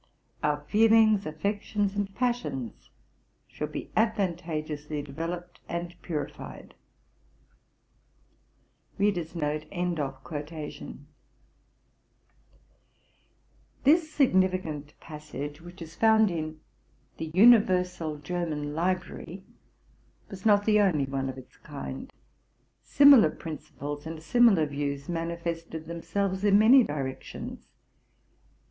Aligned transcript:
Our 0.41 0.61
feelings, 0.63 1.27
affections, 1.27 1.95
and 1.95 2.11
passions 2.15 2.89
should 3.47 3.71
be 3.71 3.91
advantageously 3.95 5.03
developed 5.03 5.59
and 5.69 5.93
purified."' 6.01 6.73
This 8.97 9.23
significant 14.11 14.99
passage, 14.99 15.61
which 15.61 15.83
is 15.83 15.93
found 15.95 16.31
in 16.31 16.61
'* 16.89 17.17
The 17.17 17.29
Universal 17.35 18.17
German 18.21 18.73
Library,'' 18.73 19.43
was 20.31 20.47
not 20.47 20.65
the 20.65 20.81
only 20.81 21.05
one 21.05 21.29
of 21.29 21.37
its 21.37 21.57
kind. 21.57 22.11
Similar 22.81 23.29
principles 23.29 24.07
and 24.07 24.23
similar 24.23 24.65
views 24.65 25.07
manifested 25.07 25.85
themselves 25.85 26.43
in 26.43 26.57
many 26.57 26.81
directions. 26.83 27.67